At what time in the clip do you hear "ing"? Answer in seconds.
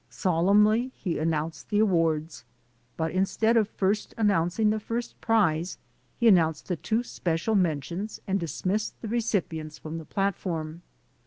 4.59-4.71